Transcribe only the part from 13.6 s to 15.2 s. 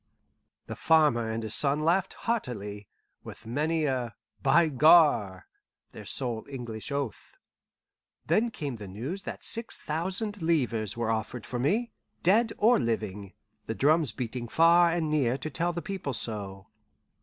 the drums beating far and